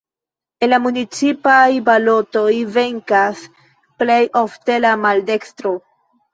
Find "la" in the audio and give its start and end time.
0.69-0.79, 4.89-4.97